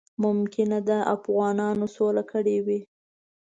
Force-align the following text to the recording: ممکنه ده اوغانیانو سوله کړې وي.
ممکنه 0.23 0.77
ده 0.87 0.97
اوغانیانو 1.13 1.85
سوله 1.95 2.23
کړې 2.31 2.57
وي. 2.65 2.79